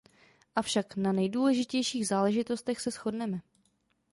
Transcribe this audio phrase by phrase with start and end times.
[0.55, 3.41] Avšak na nejdůležitějších záležitostech se shodneme.